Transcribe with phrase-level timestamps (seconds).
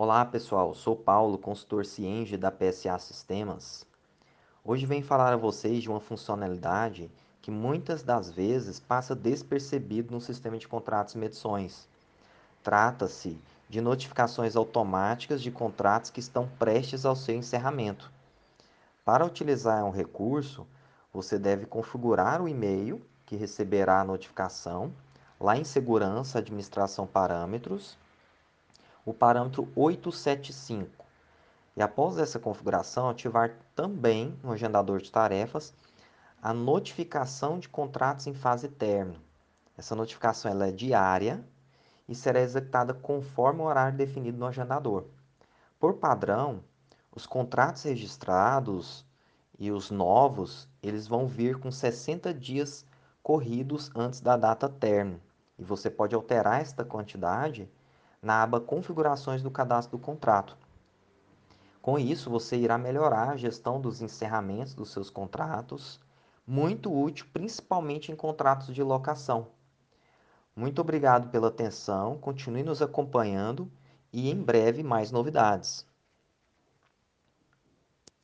[0.00, 3.84] Olá pessoal, sou Paulo, consultor Cienge da PSA Sistemas.
[4.64, 7.10] Hoje venho falar a vocês de uma funcionalidade
[7.42, 11.88] que muitas das vezes passa despercebido no sistema de contratos e medições.
[12.62, 13.36] Trata-se
[13.68, 18.08] de notificações automáticas de contratos que estão prestes ao seu encerramento.
[19.04, 20.64] Para utilizar um recurso,
[21.12, 24.92] você deve configurar o e-mail que receberá a notificação,
[25.40, 27.98] lá em Segurança, Administração Parâmetros,
[29.08, 31.04] o parâmetro 875.
[31.74, 35.72] E após essa configuração, ativar também no agendador de tarefas
[36.42, 39.20] a notificação de contratos em fase término.
[39.76, 41.42] Essa notificação ela é diária
[42.08, 45.04] e será executada conforme o horário definido no agendador.
[45.78, 46.62] Por padrão,
[47.14, 49.06] os contratos registrados
[49.58, 52.84] e os novos, eles vão vir com 60 dias
[53.22, 55.20] corridos antes da data término.
[55.58, 57.68] E você pode alterar esta quantidade
[58.22, 60.56] na aba Configurações do cadastro do contrato.
[61.80, 65.98] Com isso, você irá melhorar a gestão dos encerramentos dos seus contratos,
[66.46, 69.48] muito útil principalmente em contratos de locação.
[70.54, 73.70] Muito obrigado pela atenção, continue nos acompanhando
[74.12, 75.87] e em breve mais novidades.